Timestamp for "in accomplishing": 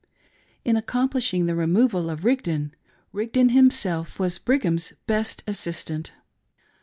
0.65-1.45